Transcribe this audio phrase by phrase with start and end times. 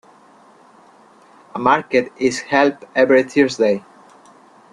[1.53, 3.85] A market is held every Thursday.